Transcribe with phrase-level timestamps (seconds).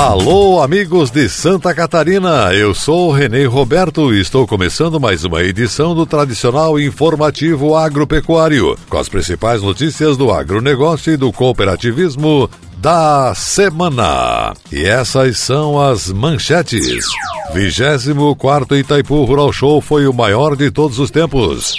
[0.00, 5.94] Alô, amigos de Santa Catarina, eu sou Renê Roberto e estou começando mais uma edição
[5.94, 12.48] do tradicional informativo agropecuário, com as principais notícias do agronegócio e do cooperativismo
[12.78, 14.54] da semana.
[14.72, 17.04] E essas são as manchetes.
[17.52, 21.74] 24 Itaipu Rural Show foi o maior de todos os tempos.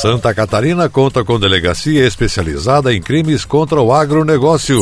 [0.00, 4.80] Santa Catarina conta com delegacia especializada em crimes contra o agronegócio.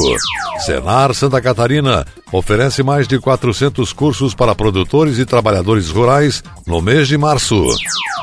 [0.59, 7.09] Senar Santa Catarina oferece mais de 400 cursos para produtores e trabalhadores rurais no mês
[7.09, 7.65] de março.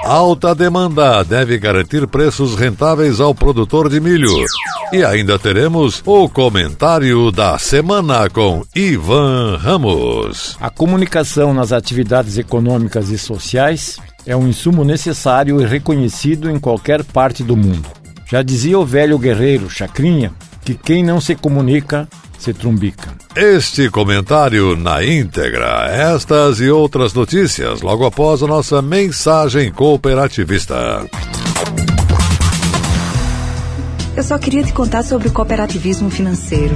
[0.04, 4.46] Alta demanda deve garantir preços rentáveis ao produtor de milho.
[4.92, 10.56] E ainda teremos o comentário da semana com Ivan Ramos.
[10.62, 17.04] A comunicação nas atividades econômicas e sociais é um insumo necessário e reconhecido em qualquer
[17.04, 17.88] parte do mundo.
[18.30, 20.32] Já dizia o velho guerreiro Chacrinha
[20.64, 22.08] que quem não se comunica
[22.38, 23.14] se trumbica.
[23.36, 31.06] Este comentário na íntegra, estas e outras notícias logo após a nossa mensagem cooperativista.
[34.16, 36.76] Eu só queria te contar sobre o cooperativismo financeiro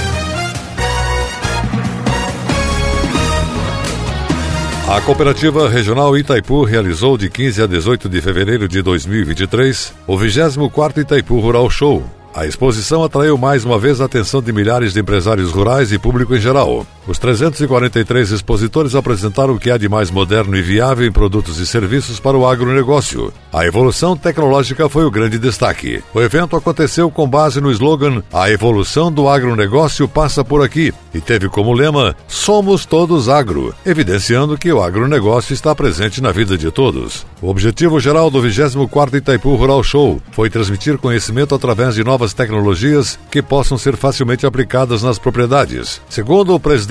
[4.91, 10.97] A Cooperativa Regional Itaipu realizou de 15 a 18 de fevereiro de 2023 o 24º
[10.97, 12.03] Itaipu Rural Show,
[12.33, 16.33] a exposição atraiu mais uma vez a atenção de milhares de empresários rurais e público
[16.33, 16.85] em geral.
[17.07, 21.65] Os 343 expositores apresentaram o que há de mais moderno e viável em produtos e
[21.65, 23.33] serviços para o agronegócio.
[23.51, 26.03] A evolução tecnológica foi o grande destaque.
[26.13, 31.19] O evento aconteceu com base no slogan A evolução do agronegócio passa por aqui e
[31.19, 36.69] teve como lema Somos todos agro, evidenciando que o agronegócio está presente na vida de
[36.69, 37.25] todos.
[37.41, 43.17] O objetivo geral do 24º Itaipu Rural Show foi transmitir conhecimento através de novas tecnologias
[43.31, 45.99] que possam ser facilmente aplicadas nas propriedades.
[46.07, 46.90] Segundo o presidente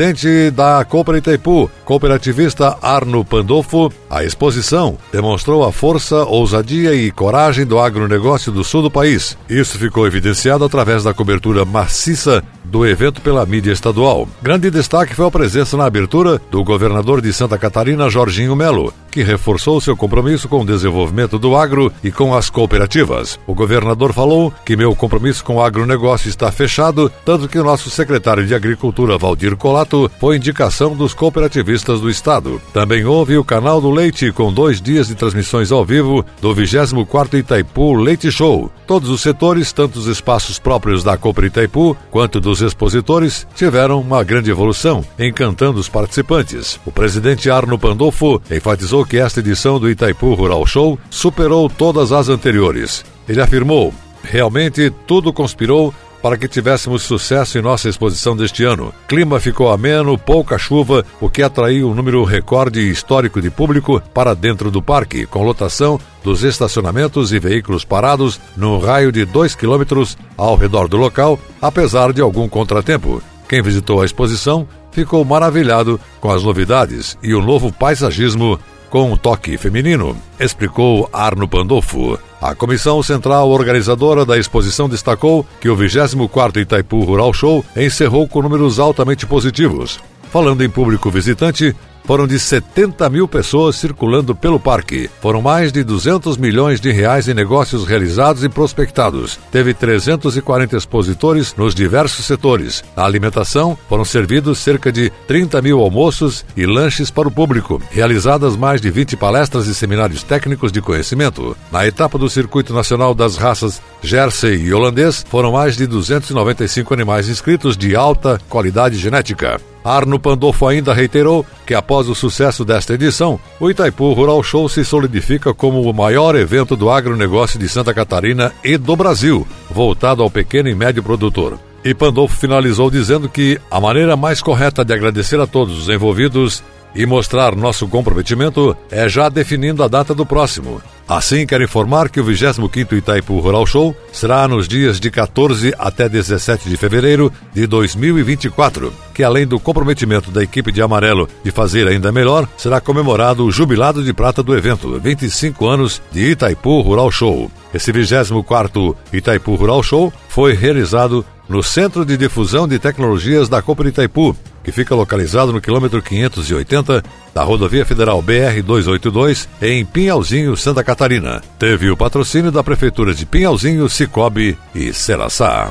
[0.51, 7.79] da Cooper Itaipu, cooperativista Arno Pandolfo, a exposição demonstrou a força, ousadia e coragem do
[7.79, 9.37] agronegócio do sul do país.
[9.47, 14.27] Isso ficou evidenciado através da cobertura maciça do evento pela mídia estadual.
[14.41, 19.23] Grande destaque foi a presença na abertura do governador de Santa Catarina, Jorginho Melo, que
[19.23, 23.39] reforçou seu compromisso com o desenvolvimento do agro e com as cooperativas.
[23.47, 27.91] O governador falou que meu compromisso com o agronegócio está fechado, tanto que o nosso
[27.91, 32.61] secretário de Agricultura, Valdir Colato, foi indicação dos cooperativistas do estado.
[32.73, 37.39] Também houve o canal do Leite, com dois dias de transmissões ao vivo do 24º
[37.39, 38.71] Itaipu Leite Show.
[38.87, 44.23] Todos os setores, tanto os espaços próprios da Cooper Itaipu quanto dos expositores, tiveram uma
[44.23, 46.79] grande evolução, encantando os participantes.
[46.85, 52.29] O presidente Arno Pandolfo enfatizou que esta edição do Itaipu Rural Show superou todas as
[52.29, 53.05] anteriores.
[53.29, 53.93] Ele afirmou:
[54.23, 58.93] realmente tudo conspirou para que tivéssemos sucesso em nossa exposição deste ano.
[59.09, 64.35] Clima ficou ameno, pouca chuva, o que atraiu um número recorde histórico de público para
[64.35, 70.17] dentro do parque, com lotação dos estacionamentos e veículos parados no raio de 2 quilômetros
[70.37, 73.23] ao redor do local, apesar de algum contratempo.
[73.49, 78.59] Quem visitou a exposição ficou maravilhado com as novidades e o novo paisagismo
[78.91, 82.19] com um toque feminino, explicou Arno Pandolfo.
[82.43, 88.43] A comissão central organizadora da exposição destacou que o 24º Itaipu Rural Show encerrou com
[88.43, 90.01] números altamente positivos.
[90.31, 91.75] Falando em público visitante,
[92.05, 95.11] foram de 70 mil pessoas circulando pelo parque.
[95.21, 99.39] Foram mais de 200 milhões de reais em negócios realizados e prospectados.
[99.51, 102.83] Teve 340 expositores nos diversos setores.
[102.97, 107.81] Na alimentação, foram servidos cerca de 30 mil almoços e lanches para o público.
[107.91, 111.57] Realizadas mais de 20 palestras e seminários técnicos de conhecimento.
[111.71, 117.29] Na etapa do Circuito Nacional das Raças Jersey e Holandês, foram mais de 295 animais
[117.29, 119.70] inscritos de alta qualidade genética.
[119.85, 124.85] Arno Pandolfo ainda reiterou que após o sucesso desta edição, o Itaipu Rural Show se
[124.85, 130.31] solidifica como o maior evento do agronegócio de Santa Catarina e do Brasil, voltado ao
[130.31, 131.59] pequeno e médio produtor.
[131.83, 136.63] E Pandolfo finalizou dizendo que a maneira mais correta de agradecer a todos os envolvidos
[136.95, 140.83] e mostrar nosso comprometimento é já definindo a data do próximo.
[141.11, 146.09] Assim, quero informar que o 25º Itaipu Rural Show será nos dias de 14 até
[146.09, 151.89] 17 de fevereiro de 2024, que além do comprometimento da equipe de amarelo de fazer
[151.89, 157.11] ainda melhor, será comemorado o jubilado de prata do evento, 25 anos de Itaipu Rural
[157.11, 157.51] Show.
[157.75, 163.85] Esse 24º Itaipu Rural Show foi realizado no Centro de Difusão de Tecnologias da Copa
[163.85, 164.37] Itaipu,
[164.73, 167.03] fica localizado no quilômetro 580
[167.35, 171.41] da rodovia federal BR-282, em Pinhalzinho, Santa Catarina.
[171.59, 175.71] Teve o patrocínio da Prefeitura de Pinhalzinho, Cicobi e Seraçá.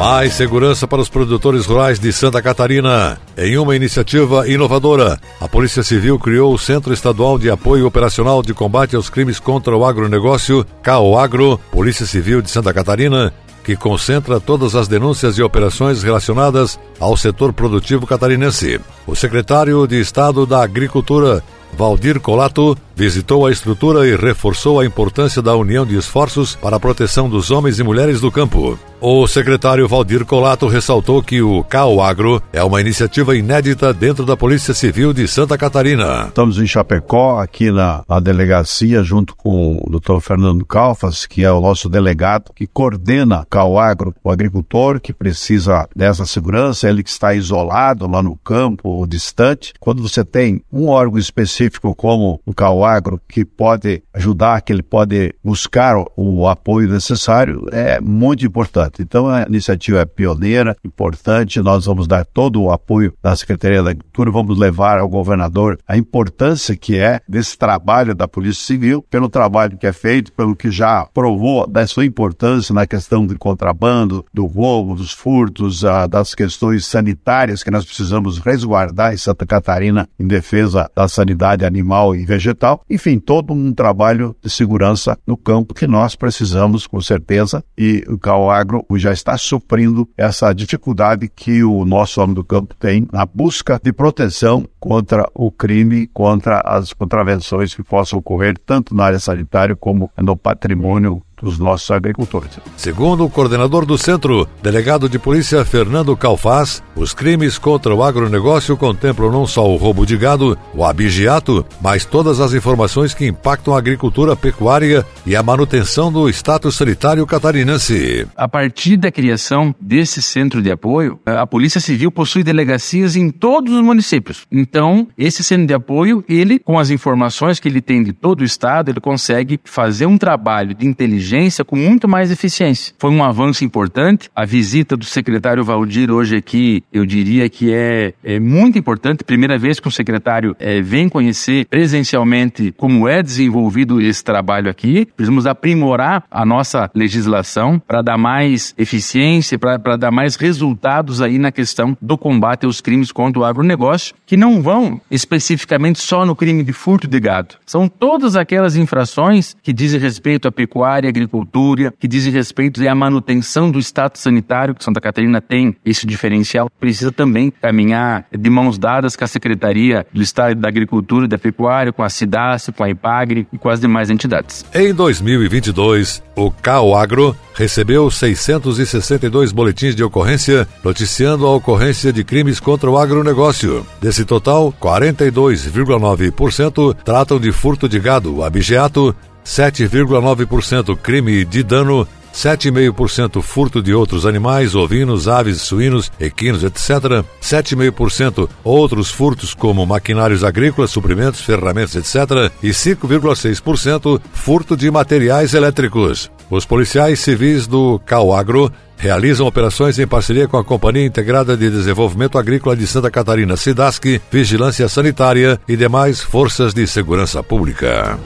[0.00, 3.20] Mais segurança para os produtores rurais de Santa Catarina.
[3.36, 8.54] Em uma iniciativa inovadora, a Polícia Civil criou o Centro Estadual de Apoio Operacional de
[8.54, 13.30] Combate aos Crimes contra o Agronegócio, CAOAGRO, Polícia Civil de Santa Catarina,
[13.70, 18.80] que concentra todas as denúncias e operações relacionadas ao setor produtivo catarinense.
[19.06, 21.40] O secretário de Estado da Agricultura,
[21.74, 26.80] Valdir Colato, visitou a estrutura e reforçou a importância da união de esforços para a
[26.80, 28.78] proteção dos homens e mulheres do campo.
[29.02, 34.36] O secretário Valdir Colato ressaltou que o CAO Agro é uma iniciativa inédita dentro da
[34.36, 36.26] Polícia Civil de Santa Catarina.
[36.26, 40.20] Estamos em Chapecó, aqui na, na delegacia, junto com o Dr.
[40.20, 45.88] Fernando Calfas, que é o nosso delegado, que coordena CAO Agro, o agricultor que precisa
[45.96, 49.72] dessa segurança, ele que está isolado lá no campo distante.
[49.80, 54.82] Quando você tem um órgão específico como o CAO Agro, que pode ajudar, que ele
[54.82, 59.02] pode buscar o, apoio necessário, é muito importante.
[59.02, 63.90] Então a iniciativa é pioneira, importante, nós vamos dar todo o apoio da Secretaria da
[63.90, 69.28] Agricultura, vamos levar ao governador a importância que é desse trabalho da Polícia Civil, pelo
[69.28, 74.24] trabalho que é feito, pelo que já provou da sua importância na questão do contrabando,
[74.32, 80.26] do roubo, dos furtos, das questões sanitárias que nós precisamos resguardar em Santa Catarina em
[80.26, 82.79] defesa da sanidade animal e vegetal.
[82.88, 88.18] Enfim, todo um trabalho de segurança no campo que nós precisamos, com certeza, e o
[88.18, 93.80] CAOAGRO já está suprindo essa dificuldade que o nosso homem do campo tem na busca
[93.82, 99.76] de proteção contra o crime, contra as contravenções que possam ocorrer tanto na área sanitária
[99.76, 102.58] como no patrimônio dos nossos agricultores.
[102.76, 108.76] Segundo o coordenador do centro, delegado de polícia Fernando Calfaz, os crimes contra o agronegócio
[108.76, 113.74] contemplam não só o roubo de gado, o abigeato, mas todas as informações que impactam
[113.74, 118.26] a agricultura pecuária e a manutenção do status sanitário catarinense.
[118.36, 123.72] A partir da criação desse centro de apoio, a Polícia Civil possui delegacias em todos
[123.72, 124.46] os municípios.
[124.50, 128.44] Então, esse centro de apoio, ele, com as informações que ele tem de todo o
[128.44, 131.29] estado, ele consegue fazer um trabalho de inteligência
[131.66, 132.94] com muito mais eficiência.
[132.98, 134.30] Foi um avanço importante.
[134.34, 139.24] A visita do secretário Valdir hoje aqui, eu diria que é, é muito importante.
[139.24, 145.06] Primeira vez que o secretário é, vem conhecer presencialmente como é desenvolvido esse trabalho aqui.
[145.16, 151.52] Precisamos aprimorar a nossa legislação para dar mais eficiência, para dar mais resultados aí na
[151.52, 156.62] questão do combate aos crimes contra o agronegócio, que não vão especificamente só no crime
[156.62, 157.54] de furto de gado.
[157.66, 163.70] São todas aquelas infrações que dizem respeito à pecuária, agricultura, que dizem respeito à manutenção
[163.70, 169.16] do status sanitário, que Santa Catarina tem esse diferencial, precisa também caminhar de mãos dadas
[169.16, 172.90] com a Secretaria do Estado da Agricultura e da Pecuária, com a SIDAS, com a
[172.90, 174.64] IPAGRE e com as demais entidades.
[174.74, 182.90] Em 2022, o CAOAGRO recebeu 662 boletins de ocorrência noticiando a ocorrência de crimes contra
[182.90, 183.86] o agronegócio.
[184.00, 193.82] Desse total, 42,9% tratam de furto de gado, abigeato, 7,9% crime de dano 7,5% furto
[193.82, 197.24] de outros animais, ovinos, aves, suínos, equinos, etc.
[197.42, 202.52] 7,5% outros furtos como maquinários agrícolas, suprimentos, ferramentas, etc.
[202.62, 206.30] E 5,6% furto de materiais elétricos.
[206.50, 212.38] Os policiais civis do Cauagro realizam operações em parceria com a Companhia Integrada de Desenvolvimento
[212.38, 218.18] Agrícola de Santa Catarina, SIDASC, Vigilância Sanitária e demais forças de segurança pública.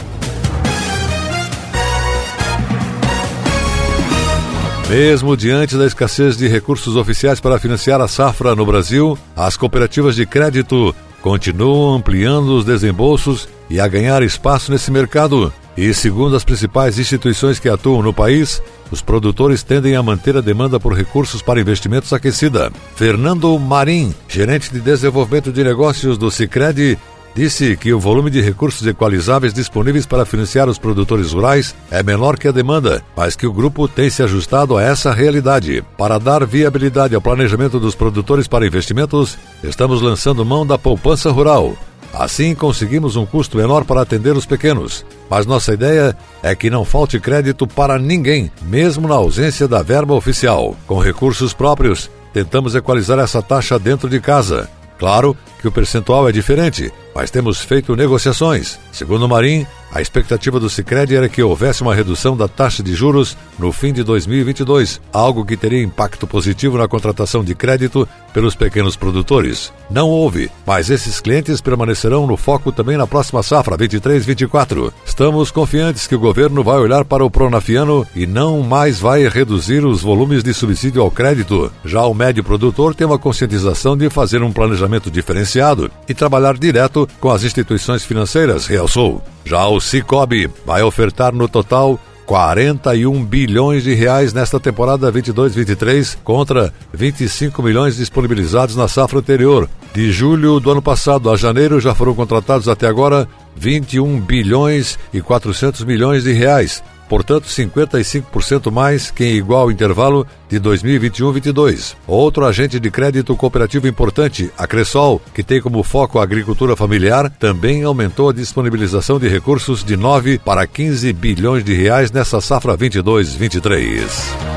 [4.94, 10.14] Mesmo diante da escassez de recursos oficiais para financiar a safra no Brasil, as cooperativas
[10.14, 15.52] de crédito continuam ampliando os desembolsos e a ganhar espaço nesse mercado.
[15.76, 20.40] E segundo as principais instituições que atuam no país, os produtores tendem a manter a
[20.40, 22.70] demanda por recursos para investimentos aquecida.
[22.94, 26.96] Fernando Marim, gerente de desenvolvimento de negócios do Sicredi,
[27.34, 32.38] disse que o volume de recursos equalizáveis disponíveis para financiar os produtores rurais é menor
[32.38, 35.84] que a demanda, mas que o grupo tem se ajustado a essa realidade.
[35.98, 41.76] Para dar viabilidade ao planejamento dos produtores para investimentos, estamos lançando mão da poupança rural.
[42.12, 45.04] Assim, conseguimos um custo menor para atender os pequenos.
[45.28, 50.14] Mas nossa ideia é que não falte crédito para ninguém, mesmo na ausência da verba
[50.14, 50.76] oficial.
[50.86, 54.70] Com recursos próprios, tentamos equalizar essa taxa dentro de casa.
[54.98, 58.78] Claro que o percentual é diferente, mas temos feito negociações.
[58.92, 62.92] Segundo o Marim, a expectativa do Sicredi era que houvesse uma redução da taxa de
[62.94, 68.56] juros no fim de 2022, algo que teria impacto positivo na contratação de crédito pelos
[68.56, 69.72] pequenos produtores.
[69.88, 74.92] Não houve, mas esses clientes permanecerão no foco também na próxima safra 23-24.
[75.06, 79.84] Estamos confiantes que o governo vai olhar para o pronafiano e não mais vai reduzir
[79.84, 81.70] os volumes de subsídio ao crédito.
[81.84, 87.08] Já o médio produtor tem uma conscientização de fazer um planejamento diferenciado e trabalhar direto
[87.20, 89.22] com as instituições financeiras, realçou.
[89.44, 96.72] Já o Cicobi vai ofertar no total 41 bilhões de reais nesta temporada 22-23 contra
[96.92, 99.68] 25 milhões disponibilizados na safra anterior.
[99.92, 105.20] De julho do ano passado a janeiro já foram contratados até agora 21 bilhões e
[105.20, 111.94] 400 milhões de reais, portanto 55% mais que em igual intervalo de 2021-22.
[112.06, 117.30] Outro agente de crédito cooperativo importante, a Cressol, que tem como foco a agricultura familiar,
[117.30, 122.76] também aumentou a disponibilização de recursos de 9 para 15 bilhões de reais nessa safra
[122.76, 124.54] 22-23.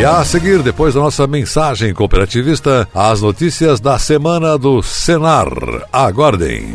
[0.00, 5.50] E a seguir, depois da nossa mensagem cooperativista, as notícias da semana do Senar.
[5.92, 6.74] Aguardem.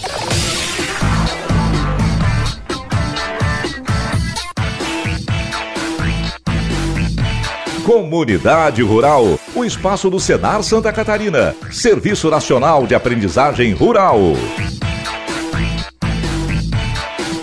[7.91, 14.17] Comunidade Rural, o espaço do Senar Santa Catarina, Serviço Nacional de Aprendizagem Rural.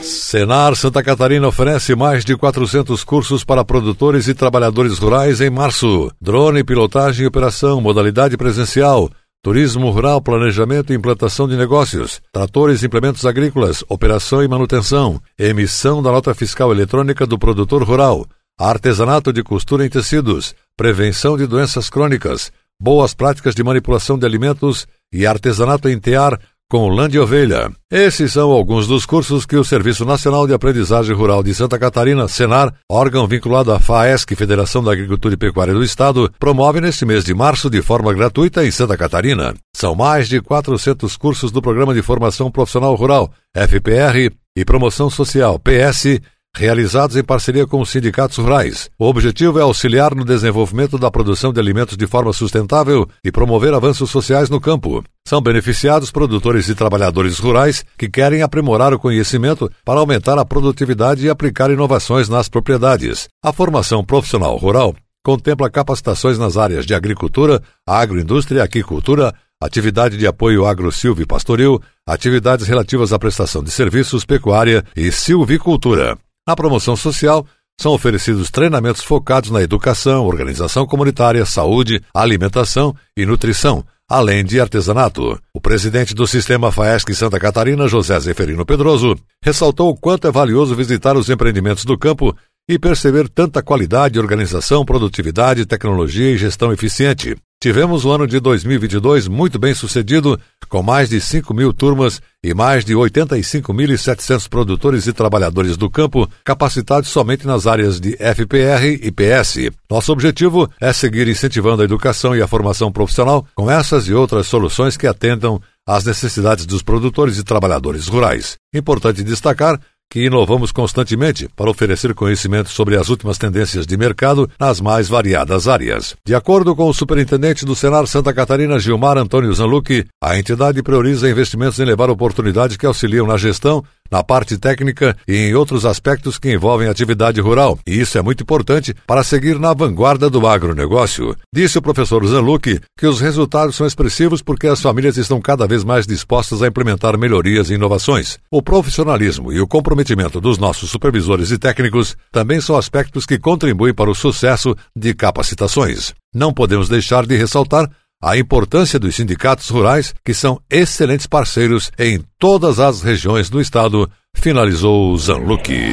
[0.01, 6.11] Senar Santa Catarina oferece mais de 400 cursos para produtores e trabalhadores rurais em março.
[6.19, 9.11] Drone, pilotagem e operação, modalidade presencial.
[9.43, 16.03] Turismo rural, planejamento e implantação de negócios, tratores e implementos agrícolas, operação e manutenção, emissão
[16.03, 18.27] da nota fiscal eletrônica do produtor rural,
[18.59, 22.51] artesanato de costura em tecidos, prevenção de doenças crônicas,
[22.81, 26.39] boas práticas de manipulação de alimentos e artesanato em tear
[26.71, 27.71] com lã de ovelha.
[27.91, 32.29] Esses são alguns dos cursos que o Serviço Nacional de Aprendizagem Rural de Santa Catarina,
[32.29, 37.25] Senar, órgão vinculado à FAESC, Federação da Agricultura e Pecuária do Estado, promove neste mês
[37.25, 39.55] de março de forma gratuita em Santa Catarina.
[39.75, 45.57] São mais de 400 cursos do Programa de Formação Profissional Rural, FPR, e Promoção Social,
[45.61, 46.21] PS,
[46.59, 48.91] realizados em parceria com os sindicatos rurais.
[48.99, 53.73] O objetivo é auxiliar no desenvolvimento da produção de alimentos de forma sustentável e promover
[53.73, 55.05] avanços sociais no campo.
[55.27, 61.25] São beneficiados produtores e trabalhadores rurais que querem aprimorar o conhecimento para aumentar a produtividade
[61.25, 63.29] e aplicar inovações nas propriedades.
[63.43, 70.67] A formação profissional rural contempla capacitações nas áreas de agricultura, agroindústria, aquicultura, atividade de apoio
[70.67, 76.19] agro-silvio pastoril, atividades relativas à prestação de serviços, pecuária e silvicultura.
[76.49, 77.45] Na promoção social,
[77.79, 85.39] são oferecidos treinamentos focados na educação, organização comunitária, saúde, alimentação e nutrição, além de artesanato.
[85.53, 89.15] O presidente do Sistema FAESC Santa Catarina, José Zeferino Pedroso,
[89.45, 92.35] ressaltou o quanto é valioso visitar os empreendimentos do campo
[92.69, 97.35] e perceber tanta qualidade, organização, produtividade, tecnologia e gestão eficiente.
[97.61, 102.55] Tivemos o ano de 2022 muito bem sucedido, com mais de 5 mil turmas e
[102.55, 109.11] mais de 85.700 produtores e trabalhadores do campo capacitados somente nas áreas de FPR e
[109.11, 109.71] PS.
[109.91, 114.47] Nosso objetivo é seguir incentivando a educação e a formação profissional com essas e outras
[114.47, 118.57] soluções que atendam às necessidades dos produtores e trabalhadores rurais.
[118.73, 119.81] Importante destacar
[120.11, 125.69] que inovamos constantemente para oferecer conhecimento sobre as últimas tendências de mercado nas mais variadas
[125.69, 126.17] áreas.
[126.25, 131.29] De acordo com o superintendente do Senar Santa Catarina, Gilmar Antônio Zanlucchi, a entidade prioriza
[131.29, 136.39] investimentos em levar oportunidades que auxiliam na gestão na parte técnica e em outros aspectos
[136.39, 141.37] que envolvem atividade rural, e isso é muito importante para seguir na vanguarda do agronegócio.
[141.55, 145.85] Disse o professor Zanluc que os resultados são expressivos porque as famílias estão cada vez
[145.85, 148.39] mais dispostas a implementar melhorias e inovações.
[148.51, 153.95] O profissionalismo e o comprometimento dos nossos supervisores e técnicos também são aspectos que contribuem
[153.95, 156.15] para o sucesso de capacitações.
[156.35, 157.89] Não podemos deixar de ressaltar
[158.23, 164.11] a importância dos sindicatos rurais, que são excelentes parceiros em todas as regiões do estado,
[164.35, 165.93] finalizou Zanluque.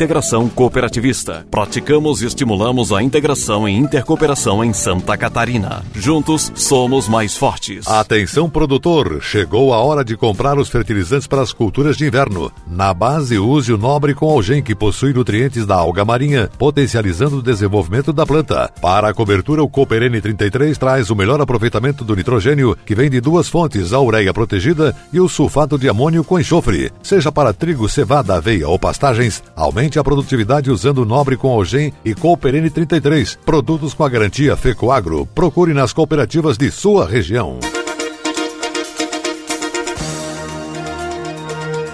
[0.01, 1.45] integração cooperativista.
[1.51, 5.83] Praticamos e estimulamos a integração e intercooperação em Santa Catarina.
[5.93, 7.87] Juntos somos mais fortes.
[7.87, 12.51] Atenção produtor, chegou a hora de comprar os fertilizantes para as culturas de inverno.
[12.65, 17.43] Na base, use o Nobre com Algem que possui nutrientes da alga marinha, potencializando o
[17.43, 18.71] desenvolvimento da planta.
[18.81, 23.21] Para a cobertura, o Cooper N33 traz o melhor aproveitamento do nitrogênio, que vem de
[23.21, 26.91] duas fontes, a ureia protegida e o sulfato de amônio com enxofre.
[27.03, 31.91] Seja para trigo, cevada, aveia ou pastagens, aumente Aumente a produtividade usando Nobre com Algem
[32.05, 33.35] e Cooper N33.
[33.43, 35.25] Produtos com a garantia Fecoagro.
[35.25, 37.57] Procure nas cooperativas de sua região.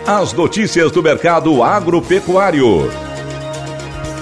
[0.05, 3.06] As notícias do mercado agropecuário.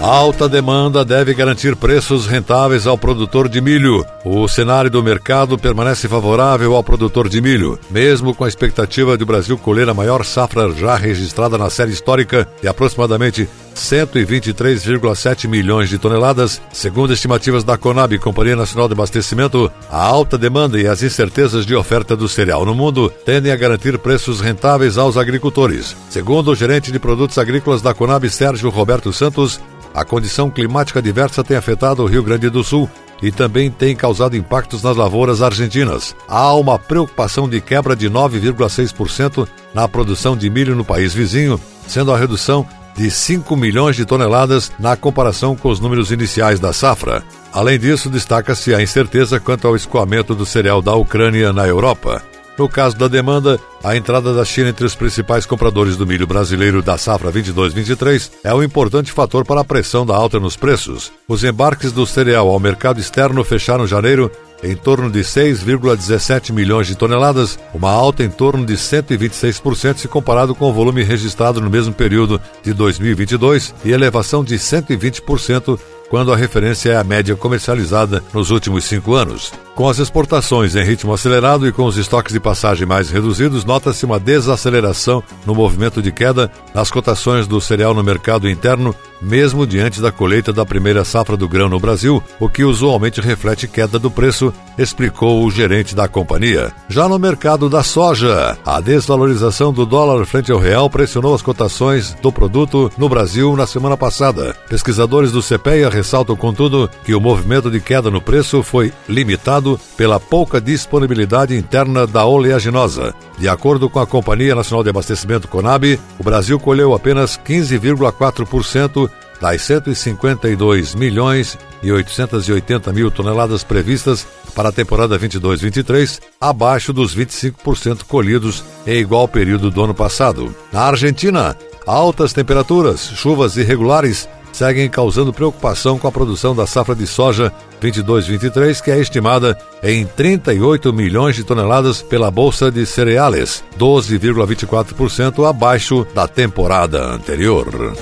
[0.05, 4.05] Alta demanda deve garantir preços rentáveis ao produtor de milho.
[4.23, 9.23] O cenário do mercado permanece favorável ao produtor de milho, mesmo com a expectativa de
[9.23, 15.89] o Brasil colher a maior safra já registrada na série histórica de aproximadamente 123,7 milhões
[15.89, 19.71] de toneladas, segundo estimativas da Conab, Companhia Nacional de Abastecimento.
[19.89, 23.97] A alta demanda e as incertezas de oferta do cereal no mundo tendem a garantir
[23.99, 25.95] preços rentáveis aos agricultores.
[26.09, 29.59] Segundo o gerente de produtos agrícolas da Conab, Sérgio Roberto Santos,
[29.95, 32.89] a condição climática diversa tem afetado o Rio Grande do Sul
[33.23, 36.13] e também tem causado impactos nas lavouras argentinas.
[36.27, 42.11] Há uma preocupação de quebra de 9,6% na produção de milho no país vizinho, sendo
[42.11, 47.23] a redução de 5 milhões de toneladas na comparação com os números iniciais da safra.
[47.53, 52.21] Além disso, destaca-se a incerteza quanto ao escoamento do cereal da Ucrânia na Europa.
[52.57, 56.81] No caso da demanda, a entrada da China entre os principais compradores do milho brasileiro
[56.81, 61.11] da safra 22-23 é um importante fator para a pressão da alta nos preços.
[61.27, 64.31] Os embarques do cereal ao mercado externo fecharam janeiro
[64.63, 70.55] em torno de 6,17 milhões de toneladas, uma alta em torno de 126% se comparado
[70.55, 75.77] com o volume registrado no mesmo período de 2022 e elevação de 120%
[76.15, 79.51] quando a referência é a média comercializada nos últimos cinco anos.
[79.75, 84.05] Com as exportações em ritmo acelerado e com os estoques de passagem mais reduzidos, nota-se
[84.05, 89.99] uma desaceleração no movimento de queda nas cotações do cereal no mercado interno, mesmo diante
[89.99, 94.09] da colheita da primeira safra do grão no Brasil, o que usualmente reflete queda do
[94.09, 96.71] preço, explicou o gerente da companhia.
[96.87, 102.15] Já no mercado da soja, a desvalorização do dólar frente ao real pressionou as cotações
[102.21, 104.55] do produto no Brasil na semana passada.
[104.69, 110.19] Pesquisadores do CPEA ressaltam, contudo, que o movimento de queda no preço foi limitado pela
[110.19, 113.15] pouca disponibilidade interna da oleaginosa.
[113.39, 119.09] De acordo com a Companhia Nacional de Abastecimento Conab, o Brasil colheu apenas 15,4%
[119.41, 128.03] das 152 milhões e 880 mil toneladas previstas para a temporada 22-23, abaixo dos 25%
[128.03, 130.55] colhidos em igual período do ano passado.
[130.71, 137.05] Na Argentina, altas temperaturas, chuvas irregulares seguem causando preocupação com a produção da safra de
[137.05, 145.47] soja 22-23, que é estimada em 38 milhões de toneladas pela Bolsa de Cereales, 12,24%
[145.47, 147.93] abaixo da temporada anterior.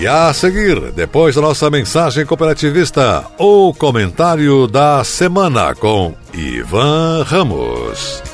[0.00, 8.33] E a seguir, depois da nossa mensagem cooperativista, o comentário da semana com Ivan Ramos.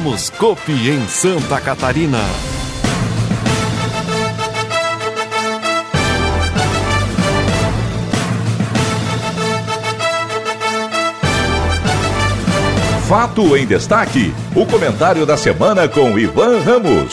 [0.00, 2.16] Somos Copi em Santa Catarina.
[13.06, 14.32] Fato em destaque.
[14.56, 17.12] O comentário da semana com Ivan Ramos.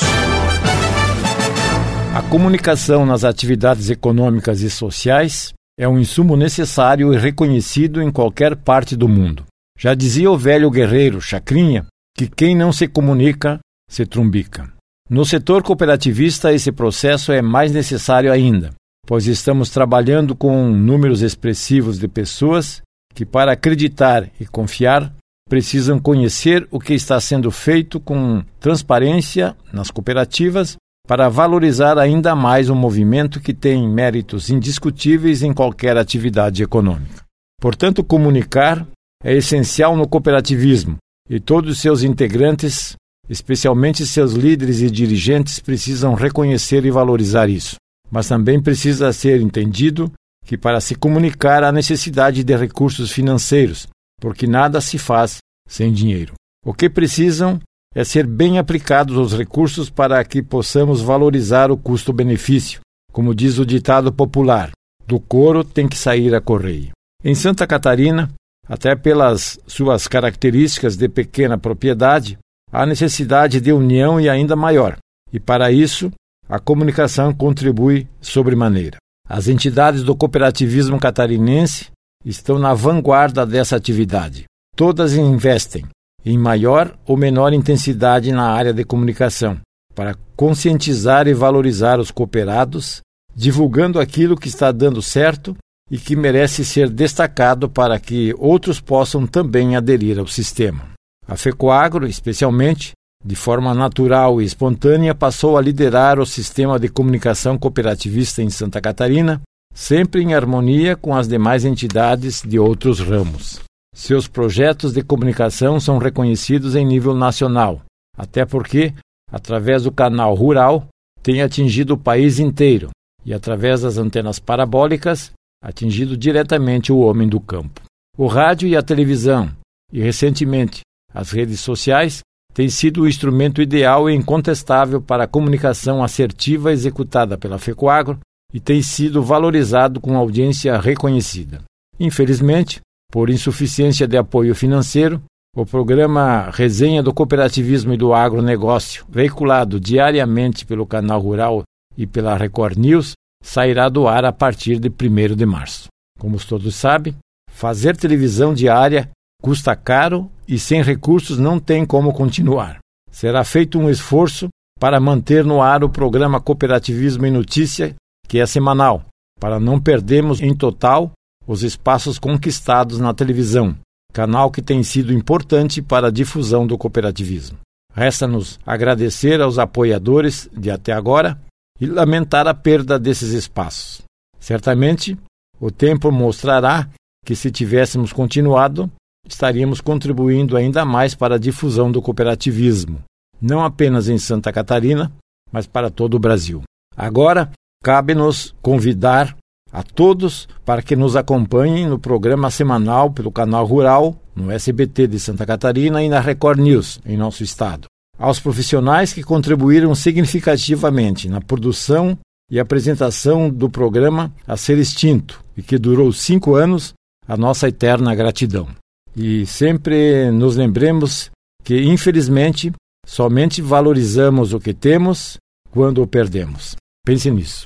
[2.15, 8.56] A comunicação nas atividades econômicas e sociais é um insumo necessário e reconhecido em qualquer
[8.56, 9.43] parte do mundo.
[9.78, 11.86] Já dizia o velho guerreiro Chacrinha
[12.17, 14.73] que quem não se comunica se trumbica.
[15.08, 18.73] No setor cooperativista, esse processo é mais necessário ainda,
[19.06, 22.82] pois estamos trabalhando com números expressivos de pessoas
[23.13, 25.13] que, para acreditar e confiar,
[25.47, 30.75] precisam conhecer o que está sendo feito com transparência nas cooperativas
[31.08, 37.23] para valorizar ainda mais um movimento que tem méritos indiscutíveis em qualquer atividade econômica.
[37.62, 38.86] Portanto, comunicar
[39.23, 40.97] é essencial no cooperativismo,
[41.29, 42.95] e todos seus integrantes,
[43.29, 47.75] especialmente seus líderes e dirigentes, precisam reconhecer e valorizar isso.
[48.09, 50.11] Mas também precisa ser entendido
[50.45, 53.85] que para se comunicar há necessidade de recursos financeiros,
[54.21, 56.33] porque nada se faz sem dinheiro.
[56.65, 57.59] O que precisam
[57.93, 62.79] é ser bem aplicados os recursos para que possamos valorizar o custo-benefício.
[63.11, 64.71] Como diz o ditado popular,
[65.05, 66.91] do couro tem que sair a correia.
[67.23, 68.29] Em Santa Catarina,
[68.67, 72.38] até pelas suas características de pequena propriedade,
[72.71, 74.97] há necessidade de união e ainda maior,
[75.32, 76.12] e para isso
[76.49, 78.97] a comunicação contribui sobremaneira.
[79.27, 81.88] As entidades do cooperativismo catarinense
[82.25, 84.45] estão na vanguarda dessa atividade.
[84.75, 85.86] Todas investem
[86.25, 89.60] em maior ou menor intensidade na área de comunicação,
[89.95, 93.01] para conscientizar e valorizar os cooperados,
[93.36, 95.56] divulgando aquilo que está dando certo
[95.89, 100.91] e que merece ser destacado para que outros possam também aderir ao sistema.
[101.28, 102.91] A FECOAGRO, especialmente,
[103.23, 108.80] de forma natural e espontânea, passou a liderar o sistema de comunicação cooperativista em Santa
[108.80, 109.41] Catarina,
[109.73, 113.60] sempre em harmonia com as demais entidades de outros ramos.
[113.93, 117.82] Seus projetos de comunicação são reconhecidos em nível nacional,
[118.15, 118.93] até porque,
[119.32, 120.88] através do canal rural,
[121.21, 122.89] tem atingido o país inteiro
[123.26, 127.82] e, através das antenas parabólicas, atingido diretamente o homem do campo.
[128.17, 129.50] O rádio e a televisão,
[129.91, 130.82] e recentemente
[131.13, 132.22] as redes sociais,
[132.54, 138.20] têm sido o instrumento ideal e incontestável para a comunicação assertiva executada pela FECOAGRO
[138.54, 141.63] e tem sido valorizado com audiência reconhecida.
[142.00, 145.22] Infelizmente, por insuficiência de apoio financeiro,
[145.56, 151.63] o programa Resenha do Cooperativismo e do Agronegócio, veiculado diariamente pelo Canal Rural
[151.98, 153.13] e pela Record News,
[153.47, 155.88] sairá do ar a partir de 1 de março.
[156.19, 157.15] Como todos sabem,
[157.57, 159.10] Fazer televisão diária
[159.41, 162.77] custa caro e sem recursos não tem como continuar.
[163.10, 164.47] Será feito um esforço
[164.79, 167.95] para manter no ar o programa Cooperativismo e Notícia,
[168.27, 169.05] que é semanal,
[169.39, 171.12] para não perdermos em total
[171.47, 173.75] os espaços conquistados na televisão,
[174.13, 177.57] canal que tem sido importante para a difusão do cooperativismo.
[177.91, 181.39] Resta-nos agradecer aos apoiadores de até agora
[181.79, 184.01] e lamentar a perda desses espaços.
[184.39, 185.17] Certamente,
[185.59, 186.89] o tempo mostrará
[187.25, 188.89] que, se tivéssemos continuado,
[189.27, 193.01] estaríamos contribuindo ainda mais para a difusão do cooperativismo,
[193.41, 195.11] não apenas em Santa Catarina,
[195.51, 196.63] mas para todo o Brasil.
[196.95, 197.51] Agora,
[197.83, 199.35] cabe-nos convidar
[199.71, 205.19] a todos para que nos acompanhem no programa semanal pelo canal Rural, no SBT de
[205.19, 207.87] Santa Catarina e na Record News, em nosso estado.
[208.19, 212.17] Aos profissionais que contribuíram significativamente na produção
[212.49, 216.93] e apresentação do programa a ser extinto e que durou cinco anos,
[217.27, 218.67] a nossa eterna gratidão.
[219.15, 221.30] E sempre nos lembremos
[221.63, 222.71] que, infelizmente,
[223.06, 225.38] somente valorizamos o que temos
[225.69, 226.75] quando o perdemos.
[227.06, 227.65] Pense nisso.